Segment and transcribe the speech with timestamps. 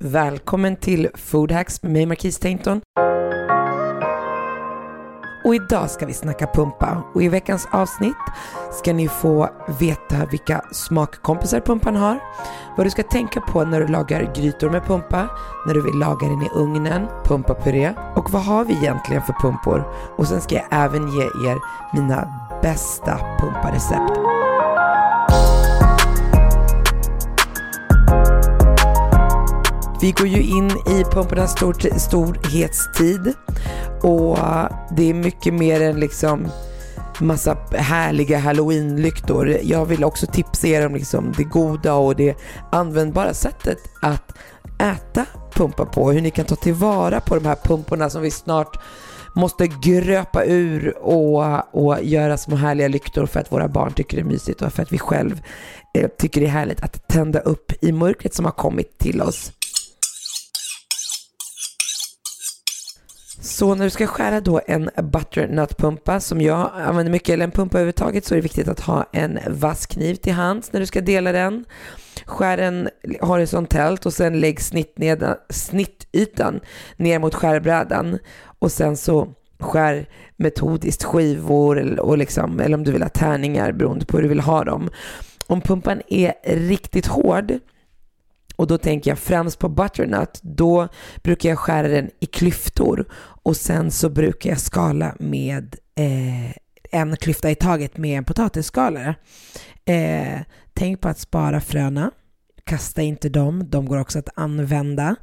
[0.00, 2.80] Välkommen till Food Hacks med mig Marquise Tainton.
[5.44, 8.16] Och idag ska vi snacka pumpa och i veckans avsnitt
[8.72, 9.48] ska ni få
[9.80, 12.20] veta vilka smakkompisar pumpan har,
[12.76, 15.28] vad du ska tänka på när du lagar grytor med pumpa,
[15.66, 19.84] när du vill laga den i ugnen, pumpapuré och vad har vi egentligen för pumpor?
[20.16, 21.58] Och sen ska jag även ge er
[21.94, 24.27] mina bästa pumparecept.
[30.00, 33.34] Vi går ju in i pumpornas stor, storhetstid
[34.02, 36.48] och eh, det är mycket mer än liksom
[37.20, 39.58] massa härliga halloweenlyktor.
[39.62, 42.36] Jag vill också tipsa er om liksom det goda och det
[42.72, 44.32] användbara sättet att
[44.78, 46.12] äta pumpa på.
[46.12, 48.80] Hur ni kan ta tillvara på de här pumporna som vi snart
[49.34, 54.22] måste gröpa ur och, och göra små härliga lyktor för att våra barn tycker det
[54.22, 55.40] är mysigt och för att vi själv
[55.94, 59.52] eh, tycker det är härligt att tända upp i mörkret som har kommit till oss.
[63.40, 67.78] Så när du ska skära då en butternut-pumpa som jag använder mycket, eller en pumpa
[67.78, 71.00] överhuvudtaget, så är det viktigt att ha en vass kniv till hands när du ska
[71.00, 71.64] dela den.
[72.24, 72.88] Skär den
[73.20, 76.60] horisontellt och sen lägg snittned, snittytan
[76.96, 78.18] ner mot skärbrädan
[78.58, 79.28] och sen så
[79.58, 84.28] skär metodiskt skivor och liksom, eller om du vill ha tärningar beroende på hur du
[84.28, 84.90] vill ha dem.
[85.46, 87.52] Om pumpan är riktigt hård
[88.58, 90.40] och då tänker jag främst på butternut.
[90.42, 90.88] Då
[91.22, 93.08] brukar jag skära den i klyftor
[93.42, 96.50] och sen så brukar jag skala med eh,
[96.90, 99.14] en klyfta i taget med en potatisskalare.
[99.84, 100.40] Eh,
[100.74, 102.10] tänk på att spara fröna.
[102.64, 105.16] Kasta inte dem, de går också att använda.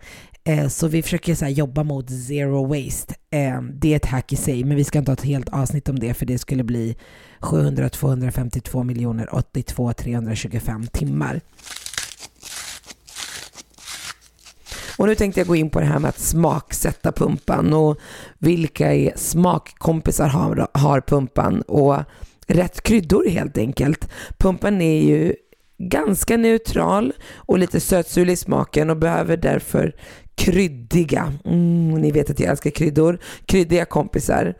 [0.43, 3.15] Eh, så vi försöker så jobba mot zero waste.
[3.29, 5.89] Eh, det är ett hack i sig, men vi ska inte ha ett helt avsnitt
[5.89, 6.95] om det för det skulle bli
[7.39, 11.41] 700 252 miljoner 82 325 timmar.
[14.97, 17.99] Och nu tänkte jag gå in på det här med att smaksätta pumpan och
[18.37, 21.97] vilka är smakkompisar har, har pumpan och
[22.47, 24.09] rätt kryddor helt enkelt.
[24.37, 25.35] Pumpan är ju
[25.77, 29.95] ganska neutral och lite sötsurlig i smaken och behöver därför
[30.35, 34.55] kryddiga, mm, ni vet att jag älskar kryddor, kryddiga kompisar.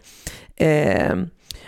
[0.55, 1.15] Eh,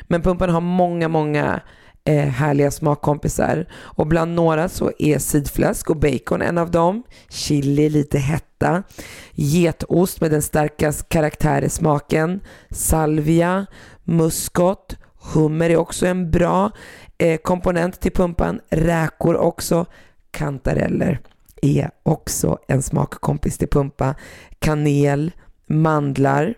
[0.01, 1.61] men pumpan har många, många
[2.07, 3.65] Eh, härliga smakkompisar.
[3.73, 7.03] Och bland några så är sidfläsk och bacon en av dem.
[7.29, 8.83] Chili, lite hetta.
[9.31, 12.39] Getost med den starkaste karaktär i smaken.
[12.71, 13.65] Salvia,
[14.03, 14.97] muskot,
[15.33, 16.71] hummer är också en bra
[17.17, 18.59] eh, komponent till pumpan.
[18.69, 19.85] Räkor också.
[20.31, 21.19] Kantareller
[21.61, 24.15] är också en smakkompis till pumpa.
[24.59, 25.31] Kanel,
[25.67, 26.53] mandlar.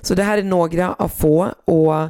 [0.00, 2.08] Så det här är några av få och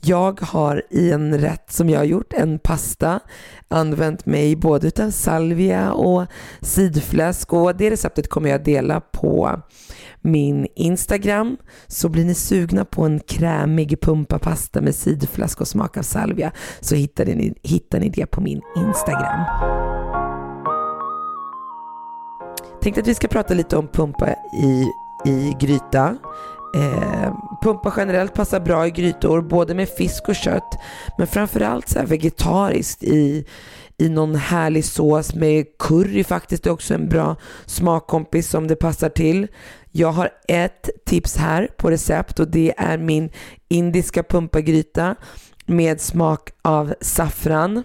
[0.00, 3.20] jag har i en rätt som jag har gjort, en pasta,
[3.68, 6.26] använt mig både av salvia och
[6.60, 9.60] sidfläsk och det receptet kommer jag dela på
[10.20, 11.56] min Instagram.
[11.86, 16.94] Så blir ni sugna på en krämig pumpapasta med sidfläsk och smak av salvia så
[16.94, 19.44] hittar ni, hittar ni det på min Instagram.
[22.82, 24.28] Tänkte att vi ska prata lite om pumpa
[24.62, 24.86] i,
[25.30, 26.16] i gryta.
[26.76, 27.32] Eh,
[27.62, 30.78] pumpa generellt passar bra i grytor, både med fisk och kött.
[31.18, 33.46] Men framförallt så här vegetariskt i,
[33.98, 36.62] i någon härlig sås med curry faktiskt.
[36.62, 37.36] Det är också en bra
[37.66, 39.46] smakkompis som det passar till.
[39.92, 43.30] Jag har ett tips här på recept och det är min
[43.68, 45.16] indiska pumpagryta
[45.66, 47.82] med smak av saffran.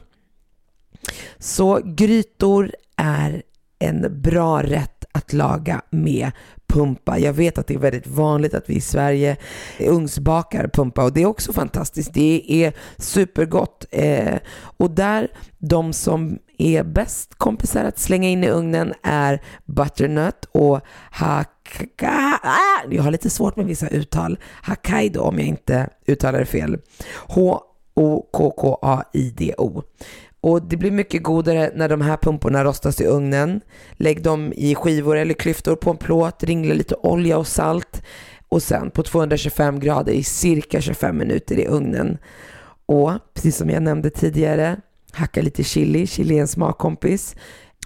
[1.37, 3.43] Så grytor är
[3.79, 6.31] en bra rätt att laga med
[6.73, 7.19] pumpa.
[7.19, 9.37] Jag vet att det är väldigt vanligt att vi i Sverige
[9.79, 12.13] ugnsbakar pumpa och det är också fantastiskt.
[12.13, 13.85] Det är supergott.
[13.91, 14.35] Eh,
[14.77, 15.27] och där,
[15.57, 20.81] de som är bäst kompisar att slänga in i ugnen är butternut och
[21.11, 24.39] hakka, ah, jag har lite svårt med vissa uttal.
[24.67, 26.77] Hokkaido om jag inte uttalar det fel.
[27.27, 28.43] H-O-K-K-A-I-D-O.
[30.43, 33.61] Och det blir mycket godare när de här pumporna rostas i ugnen.
[33.91, 38.01] Lägg dem i skivor eller klyftor på en plåt, ringla lite olja och salt
[38.49, 42.17] och sen på 225 grader i cirka 25 minuter i ugnen.
[42.85, 44.77] Och precis som jag nämnde tidigare,
[45.11, 47.35] hacka lite chili, chili är en smakkompis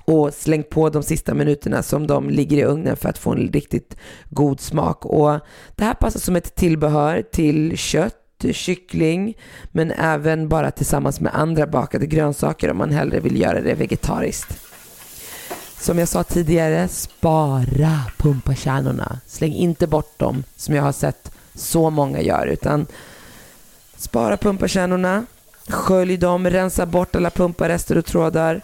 [0.05, 3.47] och släng på de sista minuterna som de ligger i ugnen för att få en
[3.47, 3.97] riktigt
[4.29, 5.05] god smak.
[5.05, 5.39] Och
[5.75, 8.15] det här passar som ett tillbehör till kött,
[8.53, 9.37] kyckling,
[9.71, 14.59] men även bara tillsammans med andra bakade grönsaker om man hellre vill göra det vegetariskt.
[15.79, 19.19] Som jag sa tidigare, spara pumpakärnorna.
[19.27, 22.85] Släng inte bort dem som jag har sett så många gör, utan
[23.97, 25.25] spara pumpakärnorna,
[25.69, 28.61] skölj dem, rensa bort alla pumparester och trådar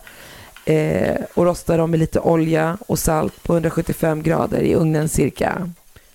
[0.65, 5.69] eh, och rosta dem med lite olja och salt på 175 grader i ugnen cirka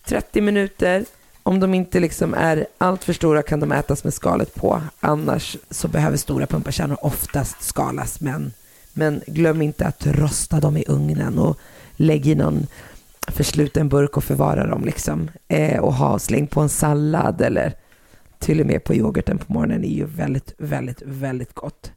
[0.04, 1.04] 30 minuter.
[1.48, 4.82] Om de inte liksom är alltför stora kan de ätas med skalet på.
[5.00, 8.20] Annars så behöver stora pumpakärnor oftast skalas.
[8.20, 8.52] Men,
[8.92, 11.58] men glöm inte att rosta dem i ugnen och
[11.96, 12.66] lägg i någon
[13.28, 15.30] försluten burk och förvara dem liksom.
[15.48, 17.72] Eh, och ha släng på en sallad eller
[18.38, 21.92] till och med på yoghurten på morgonen är ju väldigt, väldigt, väldigt gott.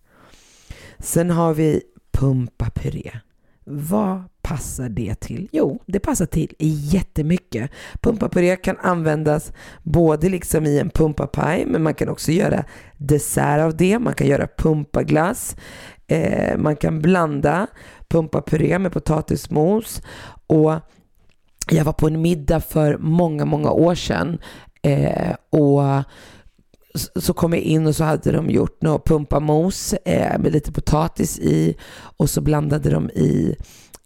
[0.99, 1.81] Sen har vi
[2.11, 3.11] pumpapuré.
[3.63, 5.49] Vad passar det till?
[5.51, 7.71] Jo, det passar till jättemycket.
[8.01, 9.53] Pumpapuré kan användas
[9.83, 12.63] både liksom i en pumpapaj, men man kan också göra
[12.97, 13.99] dessert av det.
[13.99, 15.55] Man kan göra pumpaglass.
[16.07, 17.67] Eh, man kan blanda
[18.07, 20.01] pumpapuré med potatismos.
[20.47, 20.73] Och
[21.69, 24.39] jag var på en middag för många, många år sedan
[24.81, 26.03] eh, och
[27.15, 31.39] så kom jag in och så hade de gjort något pumpamos eh, med lite potatis
[31.39, 31.75] i
[32.17, 33.55] och så blandade de i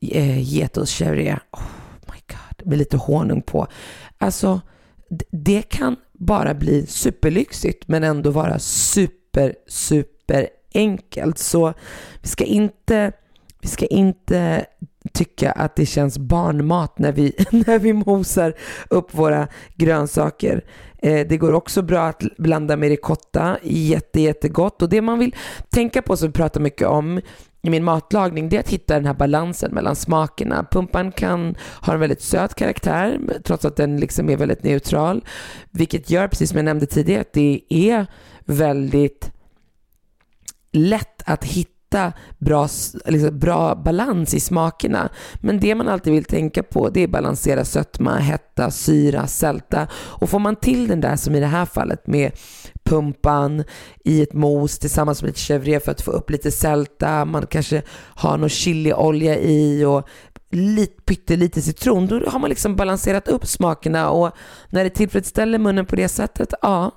[0.02, 1.38] eh.
[1.52, 1.64] Oh
[2.06, 3.68] my god, med lite honung på.
[4.18, 4.62] Alltså,
[5.32, 11.38] det kan bara bli superlyxigt men ändå vara super, super enkelt.
[11.38, 11.74] Så
[12.22, 13.12] vi ska inte,
[13.62, 14.66] vi ska inte
[15.14, 18.54] tycka att det känns barnmat när vi, när vi mosar
[18.90, 20.66] upp våra grönsaker.
[20.98, 24.82] Eh, det går också bra att blanda med ricotta, jätte, jättegott.
[24.82, 25.36] Och det man vill
[25.70, 27.22] tänka på, som vi pratar mycket om
[27.68, 30.66] i min matlagning, det är att hitta den här balansen mellan smakerna.
[30.72, 35.26] Pumpan kan ha en väldigt söt karaktär, trots att den liksom är väldigt neutral.
[35.72, 38.06] Vilket gör, precis som jag nämnde tidigare, att det är
[38.46, 39.32] väldigt
[40.72, 42.68] lätt att hitta bra,
[43.06, 45.10] liksom bra balans i smakerna.
[45.36, 49.88] Men det man alltid vill tänka på det är balansera sötma, hetta, syra, sälta.
[49.94, 52.32] Och får man till den där som i det här fallet med
[52.86, 53.64] pumpan
[54.04, 57.82] i ett mos tillsammans med lite chèvre för att få upp lite sälta, man kanske
[58.16, 60.08] har någon chiliolja i och
[60.52, 64.32] lite, pyttelite citron, då har man liksom balanserat upp smakerna och
[64.70, 66.92] när det tillfredsställer munnen på det sättet, ja,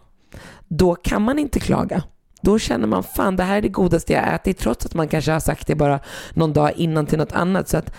[0.68, 2.02] då kan man inte klaga.
[2.40, 5.32] Då känner man fan det här är det godaste jag ätit trots att man kanske
[5.32, 6.00] har sagt det bara
[6.34, 7.68] någon dag innan till något annat.
[7.68, 7.94] Så att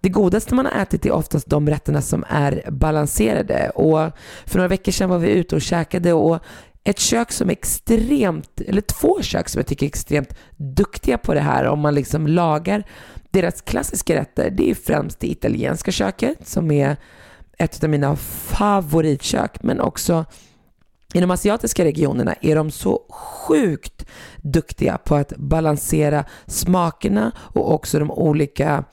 [0.00, 3.70] det godaste man har ätit är oftast de rätterna som är balanserade.
[3.70, 4.10] Och
[4.46, 6.42] för några veckor sedan var vi ute och käkade och
[6.84, 11.34] ett kök som är extremt, eller två kök som jag tycker är extremt duktiga på
[11.34, 12.84] det här om man liksom lagar
[13.30, 14.50] deras klassiska rätter.
[14.50, 16.96] Det är främst det italienska köket som är
[17.58, 20.24] ett av mina favoritkök men också
[21.14, 27.98] i de asiatiska regionerna är de så sjukt duktiga på att balansera smakerna och också
[27.98, 28.84] de olika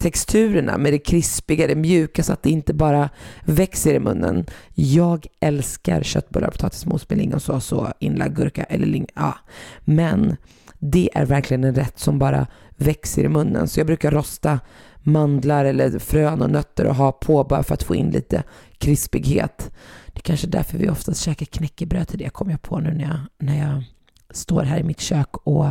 [0.00, 3.10] texturerna med det krispiga, det mjuka så att det inte bara
[3.44, 4.46] växer i munnen.
[4.74, 9.38] Jag älskar köttbullar, potatismos med lingonsås och inlagd gurka eller ling ja.
[9.84, 10.36] Men
[10.78, 13.68] det är verkligen en rätt som bara växer i munnen.
[13.68, 14.60] Så jag brukar rosta
[15.02, 18.42] mandlar eller frön och nötter och ha på bara för att få in lite
[18.78, 19.70] krispighet.
[20.06, 22.90] Det är kanske är därför vi oftast käkar knäckebröd till det, kommer jag på nu
[22.90, 23.84] när jag, när jag
[24.30, 25.66] står här i mitt kök och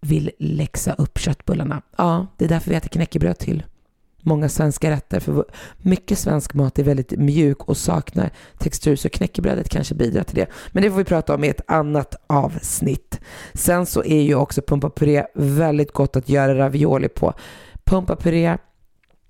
[0.00, 1.82] vill läxa upp köttbullarna.
[1.96, 3.62] Ja, det är därför vi äter knäckebröd till
[4.22, 5.20] många svenska rätter.
[5.20, 5.44] För
[5.78, 10.46] mycket svensk mat är väldigt mjuk och saknar textur, så knäckebrödet kanske bidrar till det.
[10.72, 13.20] Men det får vi prata om i ett annat avsnitt.
[13.54, 17.34] Sen så är ju också pumpapuré väldigt gott att göra ravioli på.
[17.84, 18.58] Pumpapuré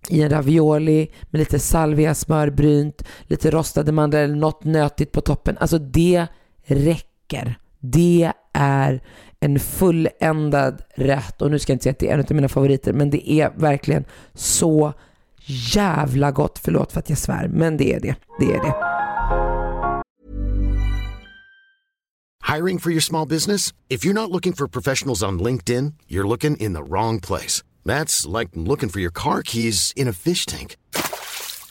[0.09, 5.57] i en ravioli med lite salvia, smörbrynt, lite rostade mandlar eller något nötigt på toppen.
[5.61, 6.27] Alltså det
[6.65, 7.59] räcker.
[7.79, 9.03] Det är
[9.41, 12.49] en fulländad rätt och nu ska jag inte säga att det är en av mina
[12.49, 14.05] favoriter men det är verkligen
[14.35, 14.93] så
[15.75, 16.59] jävla gott.
[16.59, 18.17] Förlåt för att jag svär men det är det.
[18.39, 18.75] Det är det.
[22.55, 23.75] Hiring for your small business?
[23.89, 27.65] If you're not looking for professionals on LinkedIn you're looking in the wrong place.
[27.85, 30.77] That's like looking for your car keys in a fish tank.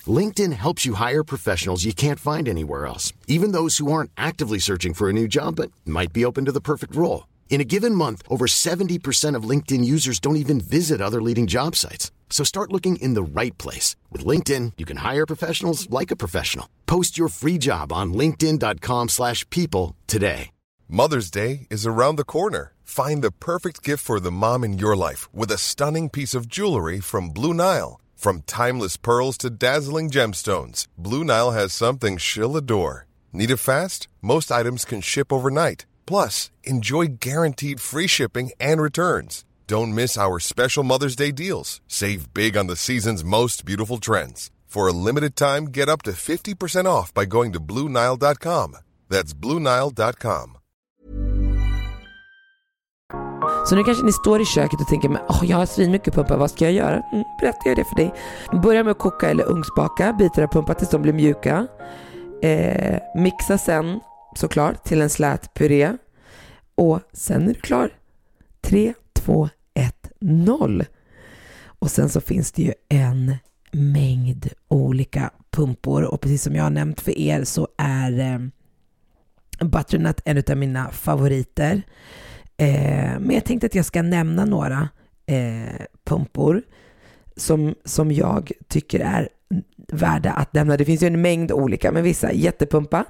[0.07, 4.59] LinkedIn helps you hire professionals you can't find anywhere else, even those who aren't actively
[4.59, 7.28] searching for a new job but might be open to the perfect role.
[7.49, 11.75] In a given month, over 70% of LinkedIn users don't even visit other leading job
[11.75, 12.11] sites.
[12.29, 13.97] So start looking in the right place.
[14.11, 16.69] With LinkedIn, you can hire professionals like a professional.
[16.85, 20.51] Post your free job on linkedin.com slash people today.
[20.87, 22.73] Mother's Day is around the corner.
[22.83, 26.47] Find the perfect gift for the mom in your life with a stunning piece of
[26.47, 27.99] jewelry from Blue Nile.
[28.15, 33.05] From timeless pearls to dazzling gemstones, Blue Nile has something she'll adore.
[33.31, 34.07] Need it fast?
[34.21, 35.85] Most items can ship overnight.
[36.09, 39.45] Plus, enjoy guaranteed free shipping and returns.
[39.67, 41.81] Don't miss our special Mother's Day deals.
[41.87, 44.49] Save big on the season's most beautiful trends.
[44.65, 48.75] For a limited time, get up to 50% off by going to BlueNile.com.
[49.09, 50.57] That's BlueNile.com.
[53.65, 56.37] Så nu kanske ni står i köket och tänker, men, oh, jag har svinmycket pumpa,
[56.37, 57.03] vad ska jag göra?
[57.11, 58.13] Mm, berättar jag det för dig.
[58.63, 61.67] Börja med att koka eller ugnsbaka bitar av pumpa tills de blir mjuka.
[62.41, 63.99] Eh, mixa sen
[64.35, 65.97] såklart till en slät puré.
[66.75, 67.89] Och sen är du klar.
[68.61, 70.85] 3, 2, 1, 0.
[71.63, 73.35] Och sen så finns det ju en
[73.71, 78.39] mängd olika pumpor och precis som jag har nämnt för er så är eh,
[79.65, 81.81] Butternut en av mina favoriter.
[82.57, 84.89] Eh, men jag tänkte att jag ska nämna några
[85.25, 86.61] eh, pumpor
[87.35, 89.29] som, som jag tycker är
[89.87, 90.77] värda att nämna.
[90.77, 92.31] Det finns ju en mängd olika, men vissa.
[92.31, 93.05] Jättepumpa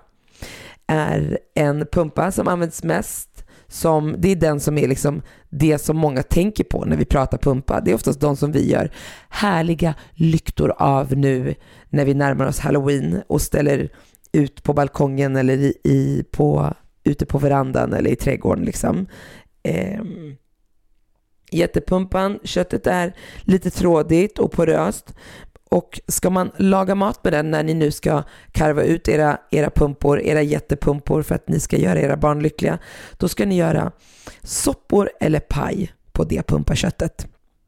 [0.89, 3.29] är en pumpa som används mest
[3.67, 7.37] som, det är den som är liksom det som många tänker på när vi pratar
[7.37, 7.81] pumpa.
[7.81, 8.91] Det är oftast de som vi gör
[9.29, 11.55] härliga lyktor av nu
[11.89, 13.89] när vi närmar oss halloween och ställer
[14.31, 19.07] ut på balkongen eller i, i på, ute på verandan eller i trädgården liksom.
[19.63, 20.01] Eh,
[21.51, 25.13] jättepumpan, köttet är lite trådigt och poröst.
[25.69, 29.69] Och ska man laga mat med den när ni nu ska karva ut era, era
[29.69, 32.79] pumpor, era jättepumpor för att ni ska göra era barn lyckliga,
[33.17, 33.91] då ska ni göra
[34.43, 37.27] soppor eller paj på det pumpaköttet.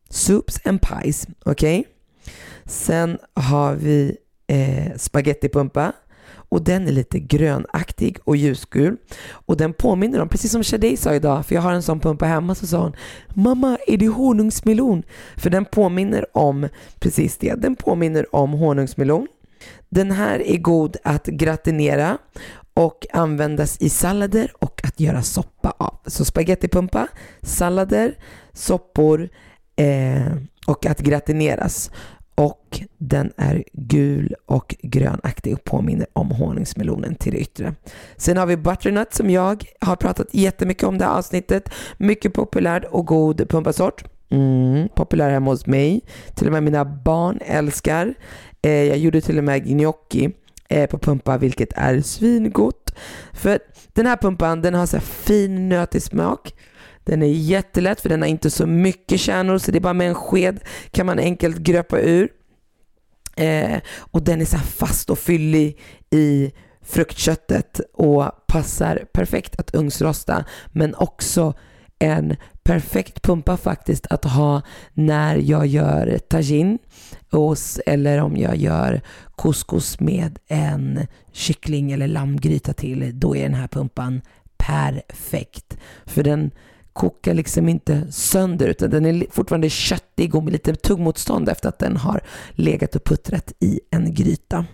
[0.10, 1.80] Soups and pies, okej?
[1.80, 1.92] Okay?
[2.66, 4.18] Sen har vi
[4.48, 5.94] eh, spagettipumpa
[6.52, 8.98] och den är lite grönaktig och ljusgul
[9.30, 12.26] och den påminner om, precis som Shadej sa idag, för jag har en sån pumpa
[12.26, 12.96] hemma, så sa hon
[13.28, 15.04] Mamma, är det honungsmelon?
[15.38, 16.68] För den påminner om
[17.00, 19.28] precis det, den påminner om honungsmelon.
[19.90, 22.18] Den här är god att gratinera
[22.74, 26.00] och användas i sallader och att göra soppa av.
[26.06, 27.08] Så spagettipumpa,
[27.42, 28.16] sallader,
[28.54, 29.30] soppor
[29.76, 30.34] eh,
[30.68, 31.92] och att gratineras
[32.36, 37.76] och den är gul och grönaktig och påminner om honungsmelonen till det yttre.
[38.18, 41.70] Sen har vi butternut som jag har pratat jättemycket om det här avsnittet.
[41.98, 44.04] Mycket populär och god pumpasort.
[44.30, 46.02] Mm, populär hemma hos mig.
[46.36, 48.14] Till och med mina barn älskar.
[48.62, 50.30] Eh, jag gjorde till och med gnocchi
[50.70, 52.96] eh, på pumpa vilket är svingott.
[53.34, 53.60] För
[53.94, 56.54] den här pumpan den har så fin nötig smak.
[57.12, 60.08] Den är jättelätt för den har inte så mycket kärnor så det är bara med
[60.08, 60.60] en sked
[60.92, 62.30] kan man enkelt gröpa ur.
[63.36, 66.52] Eh, och den är så fast och fyllig i
[66.82, 71.54] fruktköttet och passar perfekt att ugnsrosta men också
[72.00, 74.62] en perfekt pumpa faktiskt att ha
[74.94, 76.78] när jag gör tagine
[77.86, 79.02] eller om jag gör
[79.38, 83.20] couscous med en kyckling eller lammgryta till.
[83.20, 84.22] Då är den här pumpan
[84.58, 85.78] perfekt.
[86.06, 86.52] För den
[86.94, 91.80] kokar liksom inte sönder utan den är fortfarande köttig och med lite tuggmotstånd efter att
[91.80, 92.22] den har
[92.52, 94.66] legat och puttrat i en gryta.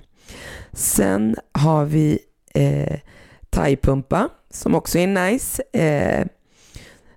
[0.73, 2.19] Sen har vi
[2.53, 2.99] eh,
[3.49, 5.63] thaipumpa som också är nice.
[5.73, 6.25] Eh,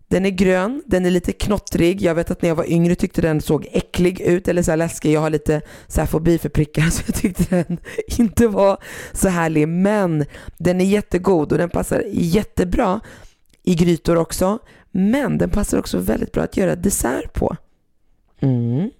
[0.08, 2.02] den är grön, den är lite knottrig.
[2.02, 4.76] Jag vet att när jag var yngre tyckte den såg äcklig ut eller så här
[4.76, 5.12] läskig.
[5.12, 7.78] Jag har lite så här fobi för prickar så jag tyckte den
[8.18, 8.78] inte var
[9.12, 9.68] så härlig.
[9.68, 10.24] Men
[10.58, 13.00] den är jättegod och den passar jättebra
[13.62, 14.58] i grytor också.
[14.90, 17.56] Men den passar också väldigt bra att göra dessert på.
[18.40, 18.90] Mm.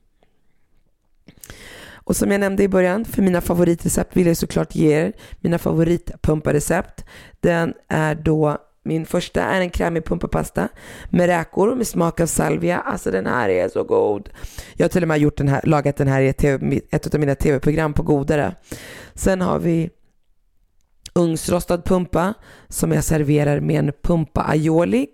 [1.92, 5.58] Och som jag nämnde i början, för mina favoritrecept vill jag såklart ge er mina
[5.58, 7.04] favoritpumparecept.
[7.40, 10.68] Den är då min första är en krämig pumpapasta
[11.10, 12.80] med räkor med smak av salvia.
[12.80, 14.30] Alltså den här är så god.
[14.74, 17.14] Jag har till och med gjort den här, lagat den här i ett, TV, ett
[17.14, 18.54] av mina tv-program på Godare.
[19.14, 19.90] Sen har vi
[21.14, 22.34] ugnsrostad pumpa
[22.68, 25.06] som jag serverar med en pumpa aioli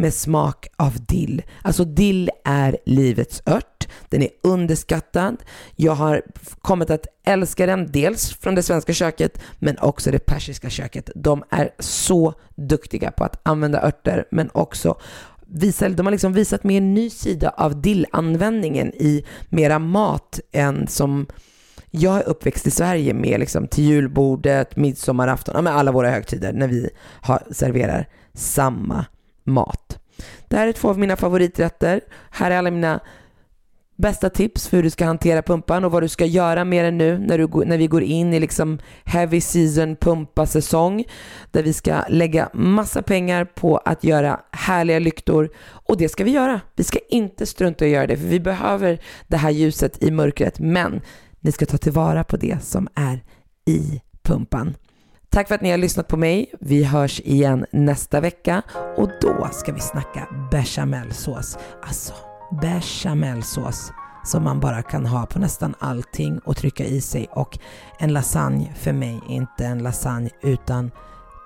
[0.00, 1.42] med smak av dill.
[1.62, 3.88] Alltså dill är livets ört.
[4.08, 5.36] Den är underskattad.
[5.76, 6.22] Jag har
[6.60, 11.10] kommit att älska den, dels från det svenska köket, men också det persiska köket.
[11.14, 15.00] De är så duktiga på att använda örter, men också
[15.46, 20.86] visa, de har liksom visat mig en ny sida av dillanvändningen i mera mat än
[20.86, 21.26] som
[21.90, 26.68] jag är uppväxt i Sverige med liksom till julbordet, midsommarafton, med alla våra högtider när
[26.68, 26.90] vi
[27.20, 29.06] har, serverar samma
[29.50, 29.98] mat.
[30.48, 32.00] Det här är två av mina favoriträtter.
[32.30, 33.00] Här är alla mina
[34.00, 36.98] bästa tips för hur du ska hantera pumpan och vad du ska göra med den
[36.98, 41.04] nu när, du, när vi går in i liksom heavy season pumpa-säsong
[41.50, 46.30] där vi ska lägga massa pengar på att göra härliga lyktor och det ska vi
[46.30, 46.60] göra.
[46.76, 50.10] Vi ska inte strunta i att göra det för vi behöver det här ljuset i
[50.10, 51.00] mörkret men
[51.40, 53.24] ni ska ta tillvara på det som är
[53.66, 54.74] i pumpan.
[55.32, 56.52] Tack för att ni har lyssnat på mig.
[56.60, 58.62] Vi hörs igen nästa vecka
[58.96, 61.58] och då ska vi snacka bechamelsås.
[61.82, 62.12] Alltså
[62.62, 63.92] bechamelsås
[64.24, 67.58] som man bara kan ha på nästan allting och trycka i sig och
[67.98, 70.90] en lasagne för mig är inte en lasagne utan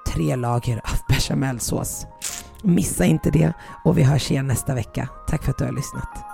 [0.06, 2.06] tre lager av bechamelsås.
[2.62, 3.52] Missa inte det
[3.84, 5.08] och vi hörs igen nästa vecka.
[5.28, 6.33] Tack för att du har lyssnat.